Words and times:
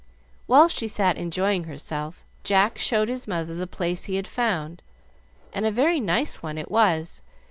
While 0.47 0.67
she 0.67 0.87
sat 0.87 1.15
enjoying 1.15 1.65
herself, 1.65 2.23
Jack 2.43 2.79
showed 2.79 3.07
his 3.07 3.27
mother 3.27 3.53
the 3.53 3.67
place 3.67 4.05
he 4.05 4.15
had 4.15 4.27
found, 4.27 4.81
and 5.53 5.63
a 5.63 5.69
very 5.69 5.99
nice 5.99 6.41
one 6.41 6.57
it 6.57 6.71
was. 6.71 7.21